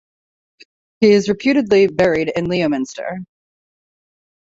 He 0.99 1.11
is 1.11 1.29
reputedly 1.29 1.85
buried 1.85 2.31
in 2.35 2.45
Leominster. 2.49 3.19